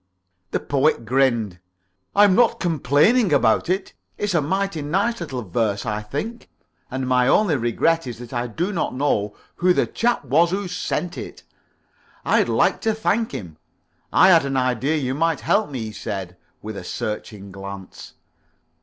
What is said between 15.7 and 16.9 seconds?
he said, with a